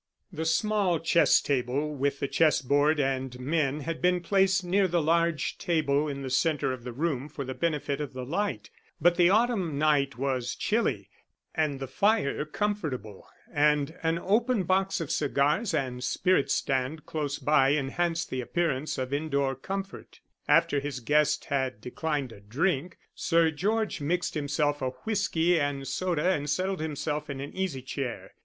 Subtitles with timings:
[0.33, 4.99] The small chess table with the chess board and men had been placed near the
[4.99, 9.15] large table in the centre of the room for the benefit of the light, but
[9.15, 11.11] the autumn night was chilly,
[11.53, 17.69] and the fire comfortable, and an open box of cigars and spirit stand close by
[17.69, 20.19] enhanced the appearance of indoor comfort.
[20.47, 26.27] After his guest had declined a drink, Sir George mixed himself a whisky and soda
[26.31, 28.31] and settled himself in an easy chair.